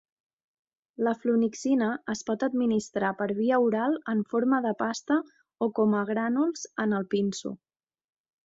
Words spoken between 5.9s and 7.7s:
a grànuls en el pinso.